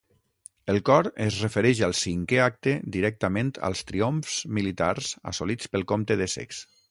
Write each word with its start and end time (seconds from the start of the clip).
El 0.73 0.77
Cor 0.89 1.09
es 1.25 1.35
refereix 1.43 1.81
al 1.87 1.93
cinquè 1.99 2.39
acte 2.45 2.73
directament 2.97 3.53
als 3.69 3.85
triomfs 3.91 4.37
militars 4.61 5.11
assolits 5.33 5.73
pel 5.77 5.87
comte 5.93 6.19
d'Essex. 6.23 6.65